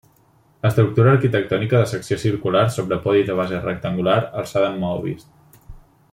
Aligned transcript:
Estructura 0.69 1.11
arquitectònica 1.17 1.81
de 1.83 1.91
secció 1.91 2.17
circular 2.23 2.63
sobre 2.77 2.99
podi 3.05 3.21
de 3.31 3.35
base 3.43 3.59
rectangular, 3.69 4.19
alçada 4.41 4.71
amb 4.71 4.83
maó 4.85 4.97
vist. 5.09 5.35